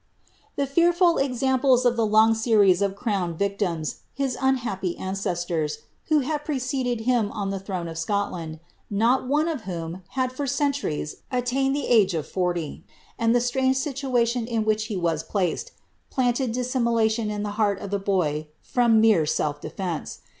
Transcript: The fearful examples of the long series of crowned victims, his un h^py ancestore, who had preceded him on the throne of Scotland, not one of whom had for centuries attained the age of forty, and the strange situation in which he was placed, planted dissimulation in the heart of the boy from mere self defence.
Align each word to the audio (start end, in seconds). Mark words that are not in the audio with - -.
The 0.55 0.65
fearful 0.65 1.19
examples 1.19 1.85
of 1.85 1.95
the 1.95 2.07
long 2.07 2.33
series 2.33 2.81
of 2.81 2.95
crowned 2.95 3.37
victims, 3.37 3.97
his 4.15 4.35
un 4.37 4.57
h^py 4.57 4.99
ancestore, 4.99 5.67
who 6.05 6.21
had 6.21 6.43
preceded 6.43 7.01
him 7.01 7.31
on 7.31 7.51
the 7.51 7.59
throne 7.59 7.87
of 7.87 7.99
Scotland, 7.99 8.59
not 8.89 9.27
one 9.27 9.47
of 9.47 9.65
whom 9.65 10.01
had 10.17 10.31
for 10.33 10.47
centuries 10.47 11.17
attained 11.31 11.75
the 11.75 11.85
age 11.85 12.15
of 12.15 12.25
forty, 12.27 12.83
and 13.19 13.35
the 13.35 13.39
strange 13.41 13.77
situation 13.77 14.47
in 14.47 14.65
which 14.65 14.85
he 14.85 14.97
was 14.97 15.21
placed, 15.21 15.71
planted 16.09 16.51
dissimulation 16.51 17.29
in 17.29 17.43
the 17.43 17.51
heart 17.61 17.77
of 17.77 17.91
the 17.91 17.99
boy 17.99 18.47
from 18.59 18.99
mere 18.99 19.27
self 19.27 19.61
defence. 19.61 20.21